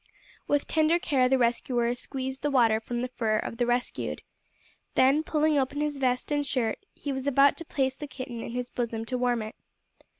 With 0.47 0.65
tender 0.65 0.97
care 0.97 1.29
the 1.29 1.37
rescuer 1.37 1.93
squeezed 1.93 2.41
the 2.41 2.49
water 2.49 2.79
from 2.79 3.03
the 3.03 3.07
fur 3.09 3.37
of 3.37 3.57
the 3.57 3.67
rescued. 3.67 4.23
Then, 4.95 5.21
pulling 5.21 5.59
open 5.59 5.79
his 5.79 5.99
vest 5.99 6.31
and 6.31 6.43
shirt, 6.43 6.79
he 6.95 7.13
was 7.13 7.27
about 7.27 7.55
to 7.57 7.65
place 7.65 7.97
the 7.97 8.07
kitten 8.07 8.41
in 8.41 8.49
his 8.53 8.71
bosom 8.71 9.05
to 9.05 9.17
warm 9.19 9.43
it. 9.43 9.53